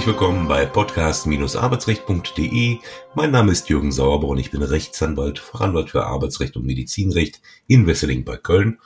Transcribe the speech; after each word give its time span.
herzlich 0.00 0.18
willkommen 0.18 0.48
bei 0.48 0.64
podcast-arbeitsrecht.de. 0.64 2.78
Mein 3.14 3.30
Name 3.30 3.52
ist 3.52 3.68
Jürgen 3.68 3.92
Sauerborn, 3.92 4.38
ich 4.38 4.50
bin 4.50 4.62
Rechtsanwalt, 4.62 5.38
Fachanwalt 5.38 5.90
für 5.90 6.06
Arbeitsrecht 6.06 6.56
und 6.56 6.64
Medizinrecht 6.64 7.42
in 7.66 7.86
Wesseling 7.86 8.24
bei 8.24 8.38
Köln. 8.38 8.78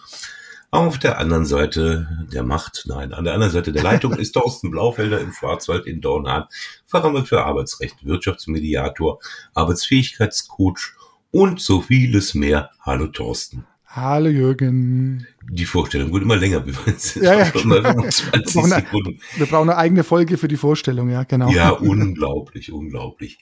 Auf 0.73 0.99
der 0.99 1.21
anderen 1.21 1.45
Seite 1.45 2.27
der 2.33 2.43
Macht, 2.43 2.87
nein, 2.89 3.13
an 3.13 3.23
der 3.23 3.35
anderen 3.35 3.53
Seite 3.53 3.71
der 3.71 3.85
Leitung 3.85 4.15
ist 4.19 4.33
Thorsten 4.33 4.73
Blaufelder 4.73 5.21
im 5.21 5.33
Schwarzwald 5.33 5.87
in 5.87 6.01
Dornheim, 6.01 6.47
Fachanwalt 6.85 7.29
für 7.29 7.45
Arbeitsrecht, 7.45 8.05
Wirtschaftsmediator, 8.05 9.21
Arbeitsfähigkeitscoach 9.55 10.97
und 11.31 11.61
so 11.61 11.81
vieles 11.81 12.35
mehr. 12.35 12.71
Hallo 12.81 13.07
Thorsten. 13.07 13.69
Hallo 13.97 14.29
Jürgen. 14.29 15.25
Die 15.49 15.67
Vorstellung 15.67 16.13
wird 16.13 16.25
immer 16.25 16.35
länger. 16.35 16.67
Wir, 16.67 16.75
ja, 17.23 17.39
ja. 17.39 17.53
20 17.53 18.35
wir, 19.37 19.47
brauchen 19.47 19.69
eine, 19.69 19.71
eine 19.73 19.77
eigene 19.77 20.03
Folge 20.03 20.37
für 20.37 20.49
die 20.49 20.57
Vorstellung, 20.57 21.11
ja, 21.11 21.23
genau. 21.23 21.49
Ja, 21.53 21.71
unglaublich, 21.81 22.73
unglaublich. 22.73 23.39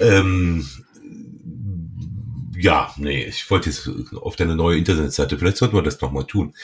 Ähm, 0.00 0.66
ja, 2.56 2.92
nee, 2.96 3.22
ich 3.22 3.48
wollte 3.48 3.70
jetzt 3.70 3.88
auf 4.16 4.34
deine 4.34 4.56
neue 4.56 4.78
Internetseite, 4.78 5.38
vielleicht 5.38 5.58
sollten 5.58 5.76
wir 5.76 5.82
das 5.82 6.00
nochmal 6.00 6.24
tun. 6.24 6.54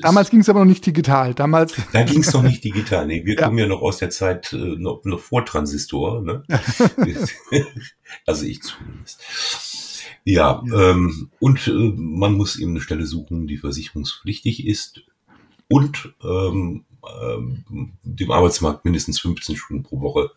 damals 0.00 0.30
ging 0.30 0.40
es 0.40 0.48
aber 0.48 0.60
noch 0.60 0.66
nicht 0.66 0.86
digital. 0.86 1.34
Damals. 1.34 1.74
Da 1.92 2.02
ging 2.04 2.20
es 2.20 2.32
noch 2.32 2.42
nicht 2.42 2.62
digital. 2.62 3.06
Nee, 3.06 3.24
wir 3.24 3.34
ja. 3.34 3.44
kommen 3.44 3.58
ja 3.58 3.66
noch 3.66 3.82
aus 3.82 3.98
der 3.98 4.10
Zeit 4.10 4.52
äh, 4.52 4.56
noch, 4.56 5.04
noch 5.04 5.18
vor 5.18 5.44
Transistor. 5.44 6.22
Ne? 6.22 6.44
also 8.26 8.44
ich 8.44 8.62
zumindest. 8.62 9.22
Ja, 10.24 10.62
ja. 10.64 10.90
Ähm, 10.90 11.30
und 11.40 11.66
äh, 11.66 11.72
man 11.72 12.34
muss 12.34 12.58
eben 12.58 12.72
eine 12.72 12.80
Stelle 12.80 13.06
suchen, 13.06 13.46
die 13.46 13.56
versicherungspflichtig 13.56 14.66
ist 14.66 15.02
und 15.68 16.14
ähm, 16.22 16.84
ähm, 17.22 17.64
dem 18.02 18.30
Arbeitsmarkt 18.30 18.84
mindestens 18.84 19.20
15 19.20 19.56
Stunden 19.56 19.82
pro 19.82 20.00
Woche 20.00 20.30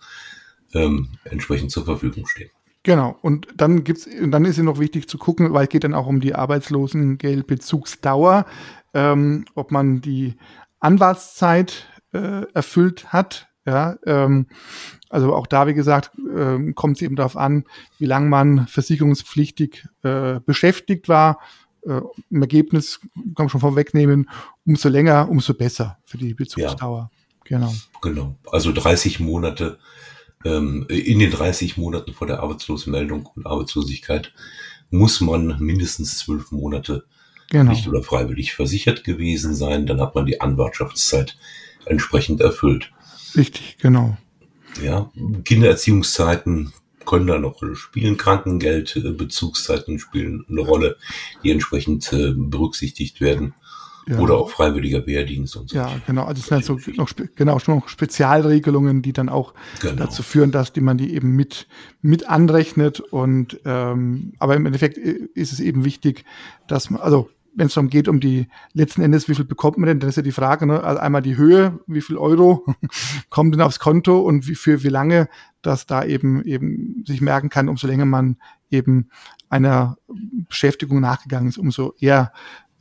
ähm, 0.73 1.09
entsprechend 1.25 1.71
zur 1.71 1.85
Verfügung 1.85 2.25
stehen. 2.27 2.49
Genau, 2.83 3.15
und 3.21 3.47
dann 3.55 3.83
gibt's, 3.83 4.07
und 4.07 4.31
dann 4.31 4.45
ist 4.45 4.57
es 4.57 4.63
noch 4.63 4.79
wichtig 4.79 5.07
zu 5.07 5.19
gucken, 5.19 5.53
weil 5.53 5.65
es 5.65 5.69
geht 5.69 5.83
dann 5.83 5.93
auch 5.93 6.07
um 6.07 6.19
die 6.19 6.33
Arbeitslosengeldbezugsdauer, 6.33 8.47
ähm, 8.93 9.45
ob 9.53 9.71
man 9.71 10.01
die 10.01 10.35
Anwartszeit 10.79 11.85
äh, 12.13 12.47
erfüllt 12.53 13.13
hat. 13.13 13.47
Ja, 13.65 13.97
ähm, 14.07 14.47
also 15.09 15.35
auch 15.35 15.45
da, 15.45 15.67
wie 15.67 15.75
gesagt, 15.75 16.09
äh, 16.35 16.73
kommt 16.73 16.97
es 16.97 17.03
eben 17.03 17.15
darauf 17.15 17.37
an, 17.37 17.65
wie 17.99 18.07
lange 18.07 18.27
man 18.27 18.65
versicherungspflichtig 18.65 19.87
äh, 20.01 20.39
beschäftigt 20.39 21.07
war. 21.07 21.39
Äh, 21.83 22.01
Im 22.31 22.41
Ergebnis 22.41 22.99
kann 23.13 23.35
man 23.37 23.49
schon 23.49 23.61
vorwegnehmen, 23.61 24.27
umso 24.65 24.89
länger, 24.89 25.29
umso 25.29 25.53
besser 25.53 25.99
für 26.05 26.17
die 26.17 26.33
Bezugsdauer. 26.33 27.11
Ja. 27.11 27.17
Genau. 27.43 27.71
Genau. 28.01 28.35
Also 28.51 28.71
30 28.71 29.19
Monate 29.19 29.77
ähm, 30.45 30.85
in 30.89 31.19
den 31.19 31.31
30 31.31 31.77
Monaten 31.77 32.13
vor 32.13 32.27
der 32.27 32.41
Arbeitslosenmeldung 32.41 33.29
und 33.35 33.45
Arbeitslosigkeit 33.45 34.33
muss 34.89 35.21
man 35.21 35.57
mindestens 35.59 36.17
zwölf 36.17 36.51
Monate 36.51 37.05
genau. 37.49 37.71
nicht 37.71 37.87
oder 37.87 38.03
freiwillig 38.03 38.53
versichert 38.53 39.03
gewesen 39.03 39.55
sein. 39.55 39.85
Dann 39.85 40.01
hat 40.01 40.15
man 40.15 40.25
die 40.25 40.41
Anwartschaftszeit 40.41 41.37
entsprechend 41.85 42.41
erfüllt. 42.41 42.91
Richtig, 43.35 43.77
genau. 43.79 44.17
Ja, 44.83 45.11
Kindererziehungszeiten 45.43 46.73
können 47.05 47.27
da 47.27 47.35
eine 47.35 47.47
Rolle 47.47 47.75
spielen. 47.75 48.17
Krankengeld, 48.17 48.95
äh, 48.95 49.11
Bezugszeiten 49.11 49.99
spielen 49.99 50.45
eine 50.49 50.61
Rolle, 50.61 50.97
die 51.43 51.51
entsprechend 51.51 52.11
äh, 52.13 52.31
berücksichtigt 52.35 53.21
werden. 53.21 53.53
Ja. 54.07 54.19
Oder 54.19 54.35
auch 54.35 54.49
freiwilliger 54.49 55.05
Wehrdienst 55.05 55.55
und 55.55 55.69
so. 55.69 55.75
Ja, 55.75 55.91
genau. 56.07 56.23
Also 56.23 56.39
es 56.39 56.47
sind 56.47 56.55
halt 56.55 56.65
so 56.65 56.91
noch, 56.93 57.09
genau, 57.35 57.59
schon 57.59 57.75
noch 57.75 57.87
Spezialregelungen, 57.87 59.01
die 59.01 59.13
dann 59.13 59.29
auch 59.29 59.53
genau. 59.79 59.95
dazu 59.95 60.23
führen, 60.23 60.51
dass 60.51 60.73
die 60.73 60.81
man 60.81 60.97
die 60.97 61.13
eben 61.13 61.35
mit, 61.35 61.67
mit 62.01 62.27
anrechnet. 62.27 62.99
Und 62.99 63.59
ähm, 63.65 64.33
aber 64.39 64.55
im 64.55 64.65
Endeffekt 64.65 64.97
äh, 64.97 65.27
ist 65.35 65.53
es 65.53 65.59
eben 65.59 65.85
wichtig, 65.85 66.25
dass 66.67 66.89
man, 66.89 67.01
also 67.01 67.29
wenn 67.53 67.67
es 67.67 67.73
darum 67.73 67.89
geht, 67.89 68.07
um 68.07 68.19
die 68.19 68.47
letzten 68.73 69.01
Endes, 69.01 69.27
wie 69.27 69.35
viel 69.35 69.45
bekommt 69.45 69.77
man 69.77 69.87
denn, 69.87 69.99
dann 69.99 70.09
ist 70.09 70.15
ja 70.15 70.21
die 70.21 70.31
Frage, 70.31 70.65
ne? 70.65 70.83
also 70.83 70.99
einmal 70.99 71.21
die 71.21 71.37
Höhe, 71.37 71.79
wie 71.85 72.01
viel 72.01 72.17
Euro 72.17 72.65
kommt 73.29 73.53
denn 73.53 73.61
aufs 73.61 73.79
Konto 73.79 74.19
und 74.19 74.47
wie 74.47 74.55
für 74.55 74.83
wie 74.83 74.89
lange, 74.89 75.27
dass 75.61 75.85
da 75.85 76.03
eben 76.03 76.43
eben 76.43 77.03
sich 77.05 77.21
merken 77.21 77.49
kann, 77.49 77.69
umso 77.69 77.87
länger 77.87 78.05
man 78.05 78.37
eben 78.69 79.09
einer 79.49 79.97
Beschäftigung 80.47 81.01
nachgegangen 81.01 81.49
ist, 81.49 81.57
umso 81.57 81.93
eher 81.99 82.31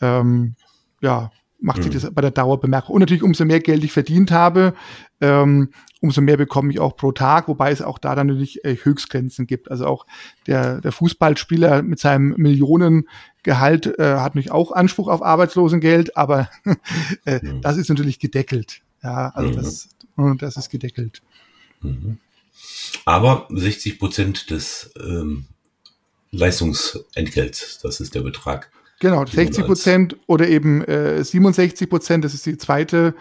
ähm, 0.00 0.54
ja, 1.00 1.30
macht 1.60 1.82
sich 1.82 1.92
mhm. 1.92 2.00
das 2.00 2.14
bei 2.14 2.22
der 2.22 2.30
Dauer 2.30 2.60
bemerkbar. 2.60 2.92
Und 2.92 3.00
natürlich, 3.00 3.22
umso 3.22 3.44
mehr 3.44 3.60
Geld 3.60 3.84
ich 3.84 3.92
verdient 3.92 4.30
habe, 4.30 4.74
ähm, 5.20 5.70
umso 6.00 6.20
mehr 6.22 6.36
bekomme 6.36 6.72
ich 6.72 6.80
auch 6.80 6.96
pro 6.96 7.12
Tag, 7.12 7.48
wobei 7.48 7.70
es 7.70 7.82
auch 7.82 7.98
da 7.98 8.14
dann 8.14 8.28
natürlich 8.28 8.64
äh, 8.64 8.76
Höchstgrenzen 8.76 9.46
gibt. 9.46 9.70
Also 9.70 9.86
auch 9.86 10.06
der, 10.46 10.80
der 10.80 10.92
Fußballspieler 10.92 11.82
mit 11.82 11.98
seinem 11.98 12.34
Millionengehalt 12.36 13.98
äh, 13.98 14.16
hat 14.16 14.34
natürlich 14.34 14.50
auch 14.50 14.72
Anspruch 14.72 15.08
auf 15.08 15.22
Arbeitslosengeld, 15.22 16.16
aber 16.16 16.48
äh, 17.26 17.40
mhm. 17.42 17.60
das 17.60 17.76
ist 17.76 17.88
natürlich 17.88 18.18
gedeckelt. 18.18 18.80
Ja, 19.02 19.30
also 19.34 19.50
mhm. 19.50 19.56
das, 19.56 19.88
das 20.38 20.56
ist 20.56 20.70
gedeckelt. 20.70 21.22
Mhm. 21.82 22.18
Aber 23.04 23.46
60 23.50 23.98
Prozent 23.98 24.50
des 24.50 24.92
ähm, 24.98 25.46
Leistungsentgelts, 26.30 27.78
das 27.82 28.00
ist 28.00 28.14
der 28.14 28.20
Betrag, 28.20 28.70
Genau, 29.00 29.24
60 29.24 29.64
Prozent 29.64 30.16
oder 30.26 30.46
eben 30.46 30.84
äh, 30.84 31.24
67 31.24 31.88
Prozent, 31.88 32.24
das 32.24 32.34
ist 32.34 32.44
die 32.44 32.58
zweite 32.58 33.14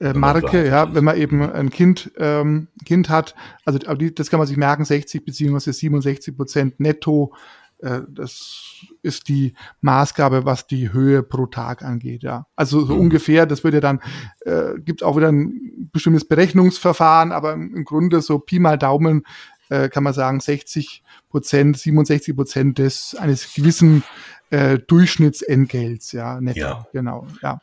äh, 0.00 0.14
Marke, 0.14 0.66
ja, 0.66 0.94
wenn 0.94 1.04
man 1.04 1.18
eben 1.18 1.42
ein 1.42 1.68
Kind, 1.68 2.10
ähm, 2.16 2.68
Kind 2.84 3.10
hat, 3.10 3.34
also 3.66 3.78
die, 3.78 4.14
das 4.14 4.30
kann 4.30 4.38
man 4.38 4.46
sich 4.46 4.56
merken, 4.56 4.86
60 4.86 5.26
beziehungsweise 5.26 5.74
67 5.74 6.34
Prozent 6.34 6.80
netto, 6.80 7.34
äh, 7.80 8.00
das 8.08 8.86
ist 9.02 9.28
die 9.28 9.52
Maßgabe, 9.82 10.46
was 10.46 10.66
die 10.66 10.94
Höhe 10.94 11.22
pro 11.22 11.44
Tag 11.44 11.82
angeht, 11.82 12.22
ja. 12.22 12.46
Also 12.56 12.86
so 12.86 12.94
mhm. 12.94 13.00
ungefähr, 13.00 13.44
das 13.44 13.64
wird 13.64 13.74
ja 13.74 13.80
dann, 13.80 14.00
äh, 14.46 14.78
gibt 14.78 15.02
auch 15.02 15.18
wieder 15.18 15.28
ein 15.28 15.90
bestimmtes 15.92 16.26
Berechnungsverfahren, 16.26 17.32
aber 17.32 17.52
im, 17.52 17.74
im 17.76 17.84
Grunde 17.84 18.22
so 18.22 18.38
Pi 18.38 18.60
mal 18.60 18.78
Daumen 18.78 19.24
äh, 19.68 19.88
kann 19.88 20.02
man 20.02 20.14
sagen, 20.14 20.40
60 20.40 21.02
Prozent, 21.28 21.78
67 21.78 22.34
Prozent 22.34 22.78
des 22.78 23.14
eines 23.14 23.52
gewissen 23.52 24.02
äh, 24.50 24.78
Durchschnittsentgelts, 24.78 26.12
ja, 26.12 26.40
netto, 26.40 26.60
ja. 26.60 26.86
genau, 26.92 27.26
ja. 27.42 27.60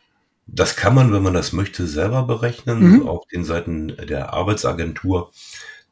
Das 0.47 0.75
kann 0.75 0.93
man, 0.93 1.11
wenn 1.11 1.23
man 1.23 1.33
das 1.33 1.53
möchte, 1.53 1.87
selber 1.87 2.23
berechnen. 2.23 2.79
Mhm. 2.79 3.07
Auf 3.07 3.25
den 3.27 3.43
Seiten 3.43 3.95
der 3.97 4.33
Arbeitsagentur 4.33 5.31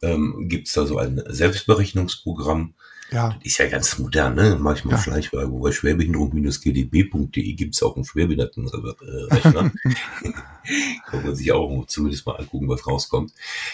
ähm, 0.04 0.48
gibt 0.48 0.68
es 0.68 0.74
da 0.74 0.86
so 0.86 0.98
ein 1.00 1.22
Selbstberechnungsprogramm. 1.26 2.76
Ja. 3.12 3.30
Das 3.30 3.38
ist 3.44 3.58
ja 3.58 3.68
ganz 3.68 3.98
modern, 4.00 4.36
ne? 4.36 4.58
Manchmal 4.60 4.96
ja. 4.96 5.02
Schleichwerbung. 5.02 5.62
Bei 5.62 5.72
schwerbehinderung-gdb.de 5.72 7.54
gibt 7.54 7.76
es 7.76 7.84
auch 7.84 7.96
einen 7.96 8.06
Schwerbehindertenrechner. 8.06 9.72
Kann 11.08 11.24
man 11.24 11.36
sich 11.36 11.52
auch 11.52 11.86
zumindest 11.88 12.26
mal 12.26 12.38
angucken, 12.38 12.70
was 12.70 12.88
rauskommt. 12.88 13.34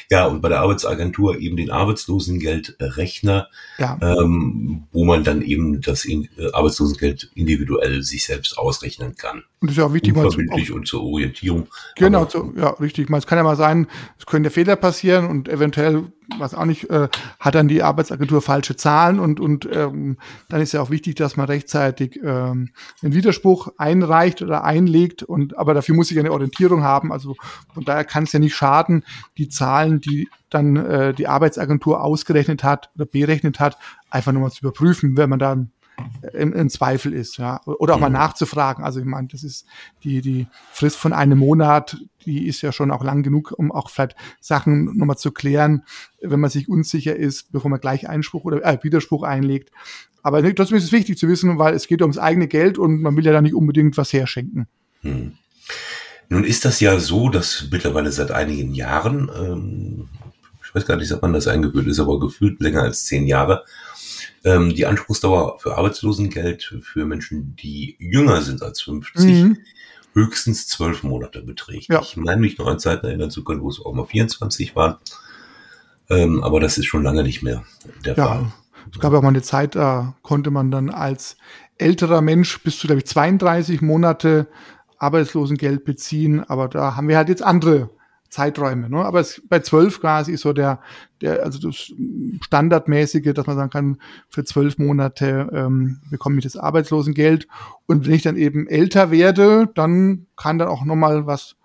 Ja, 0.10 0.26
und 0.26 0.42
bei 0.42 0.50
der 0.50 0.62
Arbeitsagentur 0.62 1.40
eben 1.40 1.56
den 1.56 1.72
Arbeitslosengeldrechner, 1.72 3.48
ja. 3.78 3.98
ähm, 4.02 4.88
wo 4.92 5.06
man 5.06 5.24
dann 5.24 5.42
eben 5.42 5.82
das 5.82 6.06
in, 6.06 6.28
äh, 6.38 6.52
Arbeitslosengeld 6.52 7.32
individuell 7.36 8.04
sich 8.04 8.26
selbst 8.26 8.58
ausrechnen 8.58 9.16
kann. 9.16 9.44
Und 9.60 9.70
das 9.70 9.72
ist 9.72 9.78
ja 9.78 9.86
auch 9.86 9.94
wichtig, 9.94 10.16
mal 10.16 10.30
zu, 10.30 10.40
und 10.74 10.88
zur 10.88 11.04
Orientierung. 11.04 11.68
Genau, 11.96 12.26
zu, 12.26 12.54
ja, 12.58 12.70
richtig. 12.72 13.10
Es 13.10 13.28
kann 13.28 13.38
ja 13.38 13.44
mal 13.44 13.56
sein, 13.56 13.88
es 14.18 14.26
können 14.26 14.46
ja 14.46 14.52
Fehler 14.52 14.76
passieren 14.76 15.28
und 15.28 15.48
eventuell 15.48 16.12
was 16.38 16.54
auch 16.54 16.66
nicht, 16.66 16.90
äh, 16.90 17.08
hat 17.40 17.56
dann 17.56 17.68
die 17.68 17.84
Arbeitsagentur 17.84 18.42
falsche 18.42 18.76
Zahlen 18.76 19.20
und, 19.20 19.40
und 19.40 19.68
ähm, 19.72 20.18
dann 20.48 20.62
ist 20.62 20.74
ja 20.74 20.82
auch 20.82 20.90
wichtig, 20.90 21.16
dass 21.16 21.38
man 21.38 21.48
rechtzeitig 21.48 22.20
ähm, 22.24 22.70
einen 23.02 23.14
Widerspruch 23.14 23.70
einreicht 23.78 24.42
oder 24.42 24.64
einlegt 24.64 25.24
und 25.24 25.58
aber 25.58 25.74
dafür 25.74 25.96
muss 25.96 26.12
ich 26.12 26.20
eine 26.20 26.32
Orientierung 26.32 26.84
haben. 26.84 27.12
Also 27.12 27.36
von 27.74 27.84
daher 27.84 28.06
kann 28.06 28.24
es 28.24 28.32
ja 28.32 28.40
nicht 28.40 28.56
schaden, 28.56 29.04
die 29.38 29.50
Zahlen, 29.50 30.02
die 30.02 30.30
dann 30.50 30.76
äh, 30.76 31.14
die 31.14 31.28
Arbeitsagentur 31.28 32.04
ausgerechnet 32.04 32.64
hat 32.64 32.90
oder 32.96 33.06
berechnet 33.06 33.60
hat, 33.60 33.78
einfach 34.10 34.32
nochmal 34.32 34.52
zu 34.52 34.62
überprüfen, 34.62 35.18
wenn 35.18 35.30
man 35.30 35.40
dann 35.40 35.72
in, 36.34 36.54
in 36.54 36.70
Zweifel 36.70 37.14
ist, 37.14 37.38
ja. 37.38 37.62
Oder 37.66 37.94
auch 37.94 37.98
mhm. 37.98 38.04
mal 38.04 38.10
nachzufragen. 38.10 38.84
Also 38.84 39.00
ich 39.00 39.06
meine, 39.06 39.28
das 39.28 39.44
ist 39.44 39.66
die, 40.04 40.22
die 40.22 40.48
Frist 40.72 40.98
von 40.98 41.14
einem 41.14 41.40
Monat, 41.40 41.98
die 42.26 42.48
ist 42.48 42.62
ja 42.62 42.72
schon 42.72 42.92
auch 42.92 43.04
lang 43.04 43.24
genug, 43.24 43.54
um 43.58 43.72
auch 43.72 43.90
vielleicht 43.90 44.16
Sachen 44.40 44.98
nochmal 44.98 45.18
zu 45.18 45.32
klären, 45.32 45.84
wenn 46.22 46.40
man 46.40 46.50
sich 46.50 46.70
unsicher 46.70 47.16
ist, 47.16 47.52
bevor 47.52 47.72
man 47.72 47.80
gleich 47.80 48.10
Einspruch 48.10 48.44
oder 48.44 48.64
äh, 48.66 48.78
Widerspruch 48.82 49.24
einlegt. 49.24 49.72
Aber 50.22 50.44
trotzdem 50.56 50.78
ist 50.78 50.84
es 50.84 50.92
wichtig 50.92 51.18
zu 51.18 51.28
wissen, 51.28 51.58
weil 51.58 51.74
es 51.74 51.88
geht 51.88 52.02
ums 52.02 52.18
eigene 52.18 52.48
Geld 52.48 52.78
und 52.78 53.02
man 53.02 53.16
will 53.16 53.26
ja 53.26 53.32
da 53.32 53.42
nicht 53.42 53.56
unbedingt 53.56 53.98
was 53.98 54.12
herschenken. 54.12 54.68
Hm. 55.02 55.34
Nun 56.30 56.44
ist 56.44 56.66
das 56.66 56.80
ja 56.80 57.00
so, 57.00 57.30
dass 57.30 57.68
mittlerweile 57.72 58.12
seit 58.12 58.32
einigen 58.32 58.74
Jahren, 58.74 59.32
ähm, 59.36 60.10
ich 60.64 60.76
weiß 60.76 60.86
gar 60.86 60.98
nicht, 60.98 61.12
ob 61.12 61.22
man 61.24 61.34
das 61.34 61.48
eingeführt 61.48 61.88
ist, 61.88 62.00
aber 62.00 62.20
gefühlt 62.20 62.62
länger 62.62 62.84
als 62.84 63.06
zehn 63.06 63.26
Jahre, 63.26 63.66
ähm, 64.44 64.74
die 64.74 64.86
Anspruchsdauer 64.86 65.60
für 65.60 65.78
Arbeitslosengeld 65.78 66.80
für 66.82 67.06
Menschen, 67.06 67.56
die 67.56 67.96
jünger 68.00 68.42
sind 68.42 68.64
als 68.64 68.82
50, 68.82 69.26
mhm. 69.26 69.58
höchstens 70.14 70.68
zwölf 70.68 71.04
Monate 71.04 71.42
beträgt. 71.42 71.90
Ja. 71.90 72.02
Ich 72.02 72.18
meine 72.18 72.42
mich 72.42 72.58
noch 72.58 72.68
an 72.68 72.80
Zeiten 72.80 73.06
erinnern 73.06 73.32
zu 73.32 73.44
können, 73.44 73.62
wo 73.62 73.70
es 73.70 73.84
auch 73.84 73.94
mal 73.94 74.06
24 74.06 74.76
waren. 74.76 74.98
Ähm, 76.10 76.44
aber 76.44 76.60
das 76.60 76.78
ist 76.78 76.86
schon 76.86 77.04
lange 77.04 77.24
nicht 77.24 77.44
mehr 77.44 77.64
der 78.06 78.16
ja. 78.16 78.28
Fall. 78.28 78.52
Es 78.92 79.00
gab 79.00 79.12
ja 79.12 79.20
auch 79.20 79.24
mal 79.24 79.30
eine 79.30 79.42
Zeit, 79.42 79.76
da 79.76 80.16
konnte 80.24 80.50
man 80.52 80.72
dann 80.72 80.90
als 80.90 81.38
älterer 81.78 82.22
Mensch 82.22 82.62
bis 82.64 82.80
zu, 82.80 82.88
glaube 82.88 83.00
ich, 83.00 83.06
32 83.06 83.82
Monate 83.82 84.48
Arbeitslosengeld 84.98 85.86
beziehen. 85.86 86.44
Aber 86.44 86.68
da 86.68 86.96
haben 86.96 87.08
wir 87.08 87.18
halt 87.18 87.30
jetzt 87.30 87.44
andere 87.44 87.90
Zeiträume. 88.30 88.90
Ne? 88.90 89.04
Aber 89.04 89.20
es, 89.20 89.42
bei 89.50 89.60
zwölf 89.60 90.00
quasi 90.00 90.34
ist 90.34 90.42
so 90.42 90.54
der, 90.54 90.80
der, 91.22 91.44
also 91.44 91.60
das 91.60 91.92
Standardmäßige, 92.42 93.34
dass 93.34 93.48
man 93.48 93.56
sagen 93.56 93.70
kann, 93.70 93.98
für 94.30 94.44
zwölf 94.44 94.78
Monate 94.78 95.50
ähm, 95.54 96.00
bekomme 96.10 96.38
ich 96.38 96.44
das 96.44 96.58
Arbeitslosengeld. 96.58 97.48
Und 97.88 98.06
wenn 98.06 98.14
ich 98.14 98.24
dann 98.24 98.38
eben 98.38 98.68
älter 98.68 99.12
werde, 99.12 99.70
dann 99.76 100.28
kann 100.36 100.60
dann 100.60 100.68
auch 100.68 100.86
nochmal 100.86 101.26
was 101.26 101.56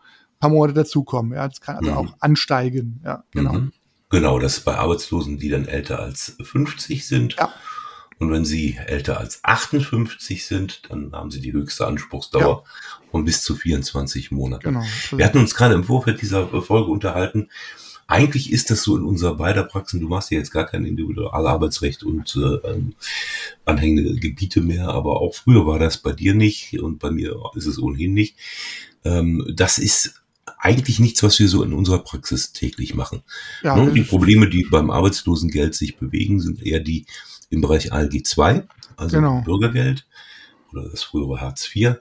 paar 0.44 0.50
Monate 0.50 0.74
dazukommen. 0.74 1.32
Ja, 1.32 1.48
das 1.48 1.60
kann 1.60 1.76
also 1.76 1.90
mhm. 1.90 1.96
auch 1.96 2.14
ansteigen. 2.20 3.00
Ja, 3.04 3.24
genau. 3.30 3.54
Mhm. 3.54 3.72
Genau, 4.10 4.38
das 4.38 4.58
ist 4.58 4.64
bei 4.64 4.76
Arbeitslosen, 4.76 5.38
die 5.38 5.48
dann 5.48 5.66
älter 5.66 6.00
als 6.00 6.36
50 6.40 7.06
sind. 7.06 7.36
Ja. 7.36 7.52
Und 8.24 8.32
wenn 8.32 8.44
sie 8.46 8.78
älter 8.86 9.20
als 9.20 9.40
58 9.44 10.46
sind, 10.46 10.82
dann 10.88 11.12
haben 11.12 11.30
sie 11.30 11.40
die 11.40 11.52
höchste 11.52 11.86
Anspruchsdauer 11.86 12.64
ja. 12.64 13.10
von 13.10 13.24
bis 13.24 13.42
zu 13.42 13.54
24 13.54 14.30
Monaten. 14.30 14.64
Genau. 14.64 14.84
Wir 15.10 15.26
hatten 15.26 15.38
uns 15.38 15.54
gerade 15.54 15.74
im 15.74 15.84
Vorfeld 15.84 16.22
dieser 16.22 16.48
Folge 16.62 16.90
unterhalten. 16.90 17.50
Eigentlich 18.06 18.50
ist 18.50 18.70
das 18.70 18.82
so 18.82 18.96
in 18.96 19.04
unserer 19.04 19.34
beider 19.34 19.64
Praxen. 19.64 20.00
Du 20.00 20.08
machst 20.08 20.30
ja 20.30 20.38
jetzt 20.38 20.52
gar 20.52 20.64
kein 20.66 20.86
Individualarbeitsrecht 20.86 22.02
und 22.02 22.34
äh, 22.36 22.68
ähm, 22.68 22.94
anhängende 23.66 24.14
Gebiete 24.14 24.62
mehr, 24.62 24.88
aber 24.88 25.20
auch 25.20 25.34
früher 25.34 25.66
war 25.66 25.78
das 25.78 25.98
bei 25.98 26.12
dir 26.12 26.34
nicht 26.34 26.80
und 26.80 26.98
bei 26.98 27.10
mir 27.10 27.36
ist 27.54 27.66
es 27.66 27.78
ohnehin 27.78 28.14
nicht. 28.14 28.36
Ähm, 29.04 29.46
das 29.54 29.78
ist 29.78 30.22
eigentlich 30.58 30.98
nichts, 30.98 31.22
was 31.22 31.38
wir 31.38 31.48
so 31.48 31.62
in 31.62 31.74
unserer 31.74 31.98
Praxis 31.98 32.52
täglich 32.52 32.94
machen. 32.94 33.22
Ja, 33.62 33.76
ne? 33.76 33.92
Die 33.92 34.02
Probleme, 34.02 34.48
die 34.48 34.66
beim 34.70 34.90
Arbeitslosengeld 34.90 35.74
sich 35.74 35.98
bewegen, 35.98 36.40
sind 36.40 36.64
eher 36.64 36.80
die 36.80 37.04
im 37.54 37.60
Bereich 37.60 37.92
ALG 37.92 38.24
2, 38.24 38.64
also 38.96 39.16
genau. 39.16 39.42
Bürgergeld 39.42 40.06
oder 40.72 40.88
das 40.88 41.02
frühere 41.02 41.40
Hartz 41.40 41.68
IV. 41.74 41.96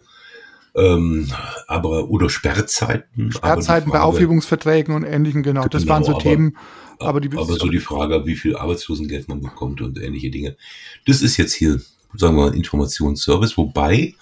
Ähm, 0.75 1.31
aber 1.67 2.09
oder 2.09 2.29
Sperrzeiten. 2.29 3.31
Sperrzeiten 3.31 3.91
Frage, 3.91 3.91
bei 3.91 3.99
Aufhebungsverträgen 4.01 4.95
und 4.95 5.03
ähnlichen, 5.03 5.43
genau. 5.43 5.67
Das 5.67 5.83
genau, 5.83 5.93
waren 5.93 6.03
so 6.03 6.13
aber, 6.13 6.21
Themen. 6.21 6.57
Aber, 6.99 7.21
die, 7.21 7.29
aber 7.37 7.53
so 7.53 7.67
die 7.67 7.79
Frage, 7.79 8.25
wie 8.25 8.35
viel 8.35 8.55
Arbeitslosengeld 8.55 9.27
man 9.27 9.41
bekommt 9.41 9.81
und 9.81 9.99
ähnliche 9.99 10.31
Dinge. 10.31 10.55
Das 11.05 11.21
ist 11.21 11.37
jetzt 11.37 11.53
hier, 11.53 11.79
sagen 12.15 12.35
wir 12.37 12.49
mal, 12.49 12.55
Informationsservice, 12.55 13.57
wobei 13.57 14.15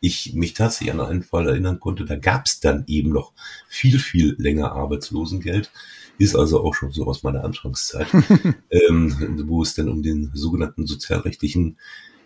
ich 0.00 0.34
mich 0.34 0.52
tatsächlich 0.52 0.92
an 0.92 1.00
einen 1.00 1.22
Fall 1.22 1.48
erinnern 1.48 1.80
konnte, 1.80 2.04
da 2.04 2.16
gab 2.16 2.46
es 2.46 2.60
dann 2.60 2.84
eben 2.86 3.10
noch 3.10 3.32
viel, 3.68 3.98
viel 3.98 4.34
länger 4.38 4.72
Arbeitslosengeld 4.72 5.70
ist 6.18 6.36
also 6.36 6.64
auch 6.64 6.74
schon 6.74 6.92
so 6.92 7.06
aus 7.06 7.22
meiner 7.22 7.44
Anfangszeit, 7.44 8.08
ähm, 8.70 9.44
wo 9.46 9.62
es 9.62 9.74
dann 9.74 9.88
um 9.88 10.02
den 10.02 10.30
sogenannten 10.34 10.86
sozialrechtlichen 10.86 11.76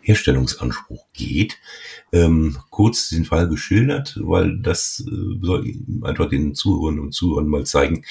Herstellungsanspruch 0.03 1.07
geht. 1.13 1.59
Ähm, 2.13 2.57
kurz 2.71 3.11
den 3.11 3.25
Fall 3.25 3.49
geschildert, 3.49 4.19
weil 4.23 4.59
das 4.59 5.05
äh, 5.07 5.39
soll 5.41 5.75
einfach 6.03 6.29
den 6.29 6.55
Zuhörern 6.55 7.01
und 7.01 7.13
Zuhörern 7.13 7.49
mal 7.49 7.65
zeigen, 7.67 8.05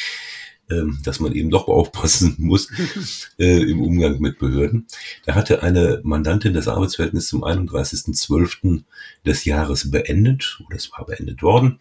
ähm, 0.70 1.00
dass 1.04 1.20
man 1.20 1.34
eben 1.34 1.50
doch 1.50 1.68
aufpassen 1.68 2.36
muss 2.40 2.70
äh, 3.40 3.64
im 3.64 3.82
Umgang 3.82 4.20
mit 4.20 4.40
Behörden. 4.40 4.86
Da 5.26 5.36
hatte 5.36 5.64
eine 5.64 6.02
Mandantin 6.04 6.54
das 6.54 6.68
Arbeitsverhältnis 6.68 7.28
zum 7.28 7.44
31.12. 7.44 8.84
des 9.26 9.46
Jahres 9.46 9.90
beendet, 9.90 10.62
oder 10.66 10.78
es 10.78 10.92
war 10.92 11.06
beendet 11.06 11.42
worden. 11.42 11.80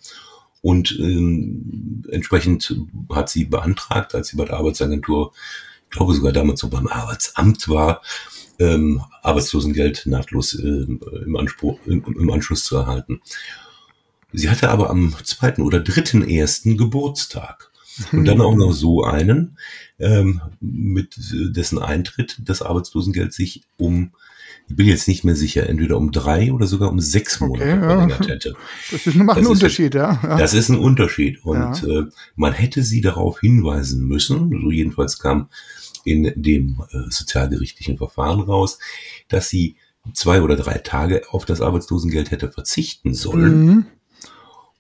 Und 0.61 0.97
ähm, 0.99 2.05
entsprechend 2.11 2.75
hat 3.11 3.29
sie 3.29 3.45
beantragt, 3.45 4.15
als 4.15 4.29
sie 4.29 4.37
bei 4.37 4.45
der 4.45 4.57
Arbeitsagentur, 4.57 5.33
ich 5.85 5.97
glaube 5.97 6.15
sogar 6.15 6.33
damals 6.33 6.61
so 6.61 6.69
beim 6.69 6.89
Arbeitsamt 6.89 7.69
war, 7.69 8.03
ähm, 8.59 9.03
Arbeitslosengeld 9.23 10.07
nahtlos 10.07 10.55
äh, 10.55 10.67
im, 10.67 11.37
Anspruch, 11.37 11.79
im, 11.87 12.05
im 12.05 12.31
Anschluss 12.31 12.65
zu 12.65 12.77
erhalten. 12.77 13.21
Sie 14.33 14.51
hatte 14.51 14.71
aber 14.71 14.91
am 14.91 15.15
zweiten 15.25 15.63
oder 15.63 15.81
dritten 15.81 16.29
ersten 16.29 16.77
Geburtstag. 16.77 17.71
Und 18.13 18.27
dann 18.27 18.41
auch 18.41 18.55
noch 18.55 18.73
so 18.73 19.03
einen, 19.03 19.59
ähm, 19.99 20.41
mit 20.61 21.17
dessen 21.19 21.81
Eintritt 21.81 22.37
das 22.45 22.63
Arbeitslosengeld 22.63 23.33
sich 23.33 23.65
um 23.77 24.13
ich 24.69 24.77
bin 24.77 24.87
jetzt 24.87 25.09
nicht 25.09 25.25
mehr 25.25 25.37
sicher, 25.37 25.69
entweder 25.69 25.97
um 25.97 26.11
drei 26.13 26.53
oder 26.53 26.67
sogar 26.67 26.91
um 26.91 27.01
sechs 27.01 27.41
Monate 27.41 27.63
okay, 27.63 27.79
verlängert 27.79 28.27
ja. 28.27 28.35
hätte. 28.35 28.55
Das 28.91 29.07
ist, 29.07 29.15
macht 29.17 29.29
das 29.31 29.37
einen 29.39 29.47
Unterschied, 29.47 29.95
ja. 29.95 30.21
ja. 30.23 30.39
Das 30.39 30.55
ist 30.55 30.69
ein 30.69 30.79
Unterschied. 30.79 31.45
Und 31.45 31.83
ja. 31.83 32.01
äh, 32.01 32.05
man 32.37 32.53
hätte 32.53 32.83
sie 32.83 33.01
darauf 33.01 33.41
hinweisen 33.41 34.07
müssen, 34.07 34.51
so 34.61 34.71
jedenfalls 34.71 35.19
kam 35.19 35.49
in 36.05 36.33
dem 36.37 36.83
äh, 36.91 37.11
sozialgerichtlichen 37.11 37.99
Verfahren 37.99 38.41
raus, 38.41 38.79
dass 39.29 39.49
sie 39.49 39.77
zwei 40.15 40.43
oder 40.43 40.57
drei 40.57 40.79
Tage 40.79 41.23
auf 41.31 41.45
das 41.45 41.61
Arbeitslosengeld 41.61 42.31
hätte 42.31 42.51
verzichten 42.51 43.15
sollen. 43.15 43.67
Mhm 43.67 43.87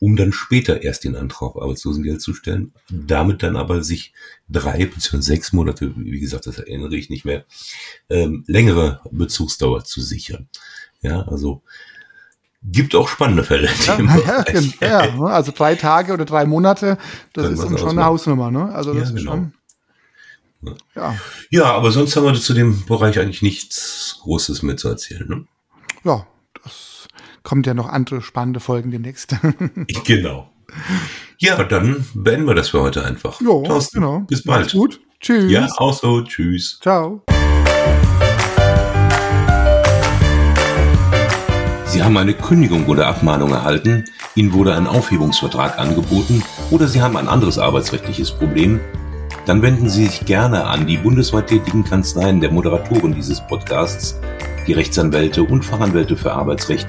um 0.00 0.16
dann 0.16 0.32
später 0.32 0.82
erst 0.82 1.04
den 1.04 1.16
Antrag 1.16 1.42
auf 1.42 1.62
Arbeitslosengeld 1.62 2.20
zu 2.20 2.34
stellen, 2.34 2.72
damit 2.90 3.42
dann 3.42 3.56
aber 3.56 3.82
sich 3.82 4.12
drei 4.48 4.86
bzw. 4.86 5.20
sechs 5.20 5.52
Monate, 5.52 5.92
wie 5.96 6.20
gesagt, 6.20 6.46
das 6.46 6.58
erinnere 6.58 6.96
ich 6.96 7.10
nicht 7.10 7.24
mehr, 7.24 7.44
ähm, 8.08 8.44
längere 8.46 9.00
Bezugsdauer 9.10 9.84
zu 9.84 10.00
sichern. 10.00 10.48
Ja, 11.00 11.22
also 11.22 11.62
gibt 12.62 12.94
auch 12.94 13.08
spannende 13.08 13.44
Fälle. 13.44 13.68
Ja, 13.86 14.44
ja, 14.80 15.04
ja, 15.04 15.20
also 15.24 15.52
drei 15.54 15.74
Tage 15.74 16.12
oder 16.12 16.24
drei 16.24 16.44
Monate, 16.44 16.98
das 17.32 17.44
Können 17.44 17.54
ist 17.54 17.64
dann 17.64 17.78
schon 17.78 17.90
eine 17.90 18.04
Hausnummer, 18.04 18.50
ne? 18.50 18.72
Also 18.74 18.94
das 18.94 19.10
ja, 19.10 19.14
ist 19.14 19.20
genau. 19.20 19.32
schon. 19.32 19.52
Ja. 20.96 21.16
ja, 21.50 21.64
aber 21.66 21.92
sonst 21.92 22.16
haben 22.16 22.24
wir 22.24 22.34
zu 22.34 22.52
dem 22.52 22.84
Bereich 22.84 23.20
eigentlich 23.20 23.42
nichts 23.42 24.18
Großes 24.22 24.62
mehr 24.62 24.76
zu 24.76 24.88
erzählen. 24.88 25.28
Ne? 25.28 25.46
Ja, 26.02 26.26
kommt 27.42 27.66
ja 27.66 27.74
noch 27.74 27.88
andere 27.88 28.22
spannende 28.22 28.60
Folgen 28.60 28.90
demnächst. 28.90 29.36
genau. 30.04 30.50
Ja, 31.38 31.62
dann 31.64 32.04
beenden 32.14 32.46
wir 32.46 32.54
das 32.54 32.70
für 32.70 32.80
heute 32.80 33.04
einfach. 33.04 33.40
Jo, 33.40 33.62
Thorsten, 33.62 34.00
genau. 34.00 34.20
Bis 34.20 34.42
bald. 34.44 34.64
Mach's 34.64 34.72
gut. 34.72 35.00
Tschüss. 35.20 35.50
Ja, 35.50 35.68
auch 35.78 35.92
so. 35.92 36.22
Tschüss. 36.22 36.78
Ciao. 36.80 37.22
Sie 41.86 42.02
haben 42.02 42.16
eine 42.16 42.34
Kündigung 42.34 42.86
oder 42.86 43.06
Abmahnung 43.06 43.50
erhalten, 43.50 44.04
Ihnen 44.34 44.52
wurde 44.52 44.74
ein 44.74 44.86
Aufhebungsvertrag 44.86 45.78
angeboten 45.78 46.44
oder 46.70 46.86
Sie 46.86 47.00
haben 47.00 47.16
ein 47.16 47.28
anderes 47.28 47.58
arbeitsrechtliches 47.58 48.30
Problem, 48.30 48.78
dann 49.46 49.62
wenden 49.62 49.88
Sie 49.88 50.04
sich 50.04 50.26
gerne 50.26 50.64
an 50.64 50.86
die 50.86 50.98
bundesweit 50.98 51.46
tätigen 51.46 51.82
Kanzleien 51.82 52.40
der 52.40 52.52
Moderatoren 52.52 53.14
dieses 53.14 53.40
Podcasts, 53.40 54.20
die 54.66 54.74
Rechtsanwälte 54.74 55.42
und 55.42 55.64
Fachanwälte 55.64 56.16
für 56.16 56.32
Arbeitsrecht 56.32 56.88